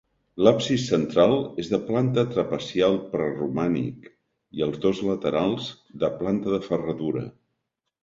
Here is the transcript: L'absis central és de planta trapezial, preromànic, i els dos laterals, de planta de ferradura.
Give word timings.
L'absis 0.45 0.85
central 0.93 1.33
és 1.63 1.69
de 1.73 1.79
planta 1.89 2.23
trapezial, 2.31 2.99
preromànic, 3.13 4.11
i 4.61 4.67
els 4.71 4.83
dos 4.89 5.05
laterals, 5.13 5.71
de 6.07 6.15
planta 6.19 6.59
de 6.59 6.65
ferradura. 6.69 7.29